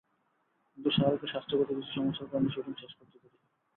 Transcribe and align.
কিন্তু 0.71 0.89
শাহরুখের 0.89 1.31
স্বাস্থ্যগত 1.33 1.69
কিছু 1.69 1.91
সমস্যার 1.91 2.29
কারণে 2.31 2.49
শুটিং 2.49 2.73
শেষ 2.81 2.91
করতে 2.97 3.15
দেরি 3.15 3.29
হয়। 3.33 3.49